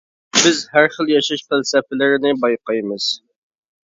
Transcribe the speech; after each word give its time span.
بىز 0.35 0.61
ھەر 0.77 0.87
خىل 0.93 1.11
ياشاش 1.15 1.43
پەلسەپىلىرىنى 1.51 2.31
بايقايمىز. 2.45 3.11